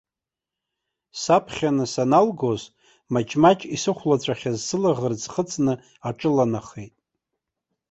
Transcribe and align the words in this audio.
Саԥхьаны 1.21 1.85
санаалгоз 1.93 2.61
маҷ-маҷ 3.13 3.59
исыхәлаҵәахьаз 3.75 4.57
сылаӷырӡ 4.67 5.23
хыҵны 5.33 5.73
аҿыланахеит. 6.09 6.95